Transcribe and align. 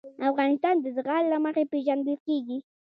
افغانستان 0.29 0.75
د 0.79 0.85
زغال 0.97 1.23
له 1.33 1.37
مخې 1.45 1.63
پېژندل 1.71 2.17
کېږي. 2.25 2.57